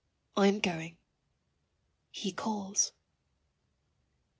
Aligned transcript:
I 0.35 0.47
am 0.47 0.59
going. 0.59 0.97
He 2.09 2.31
calls. 2.31 2.91